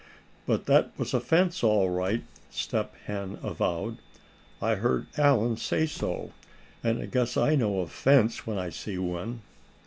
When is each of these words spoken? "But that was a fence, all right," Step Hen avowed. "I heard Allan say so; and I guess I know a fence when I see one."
"But 0.47 0.65
that 0.65 0.97
was 0.97 1.13
a 1.13 1.19
fence, 1.19 1.63
all 1.63 1.91
right," 1.91 2.23
Step 2.49 2.95
Hen 3.05 3.37
avowed. 3.43 3.99
"I 4.59 4.73
heard 4.73 5.05
Allan 5.15 5.57
say 5.57 5.85
so; 5.85 6.31
and 6.83 6.99
I 6.99 7.05
guess 7.05 7.37
I 7.37 7.53
know 7.53 7.81
a 7.81 7.87
fence 7.87 8.47
when 8.47 8.57
I 8.57 8.69
see 8.71 8.97
one." 8.97 9.41